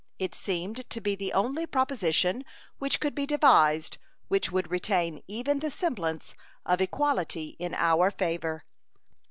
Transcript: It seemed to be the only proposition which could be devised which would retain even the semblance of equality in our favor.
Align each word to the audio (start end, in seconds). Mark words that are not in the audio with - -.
It 0.17 0.33
seemed 0.33 0.89
to 0.89 0.99
be 0.99 1.13
the 1.13 1.31
only 1.31 1.67
proposition 1.67 2.43
which 2.79 2.99
could 2.99 3.13
be 3.13 3.27
devised 3.27 3.99
which 4.29 4.51
would 4.51 4.71
retain 4.71 5.21
even 5.27 5.59
the 5.59 5.69
semblance 5.69 6.33
of 6.65 6.81
equality 6.81 7.55
in 7.59 7.75
our 7.75 8.09
favor. 8.09 8.63